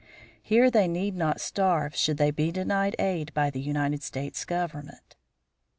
[0.41, 5.15] Here they need not starve should they be denied aid by the United States government.